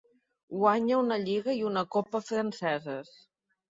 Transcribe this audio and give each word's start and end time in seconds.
Guanyà 0.61 0.97
una 1.03 1.19
lliga 1.27 1.57
i 1.61 1.63
una 1.71 1.87
copa 1.99 2.25
franceses. 2.35 3.19